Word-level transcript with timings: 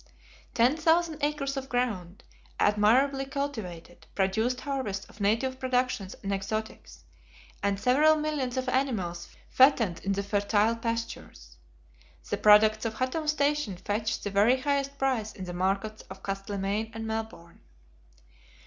Ten 0.55 0.77
thousand 0.77 1.19
acres 1.21 1.55
of 1.57 1.69
ground, 1.69 2.23
admirably 2.59 3.23
cultivated, 3.23 4.07
produced 4.15 4.61
harvests 4.61 5.05
of 5.05 5.19
native 5.21 5.59
productions 5.59 6.15
and 6.23 6.33
exotics, 6.33 7.03
and 7.61 7.79
several 7.79 8.15
millions 8.15 8.57
of 8.57 8.67
animals 8.67 9.27
fattened 9.51 9.99
in 10.03 10.13
the 10.13 10.23
fertile 10.23 10.75
pastures. 10.75 11.57
The 12.27 12.37
products 12.37 12.83
of 12.83 12.95
Hottam 12.95 13.27
Station 13.27 13.77
fetched 13.77 14.23
the 14.23 14.31
very 14.31 14.61
highest 14.61 14.97
price 14.97 15.33
in 15.33 15.43
the 15.45 15.53
markets 15.53 16.01
of 16.09 16.23
Castlemaine 16.23 16.89
and 16.95 17.05
Melbourne. 17.05 17.61